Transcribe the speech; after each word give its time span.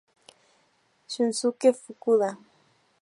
Shunsuke 1.11 1.69
Fukuda 1.81 2.29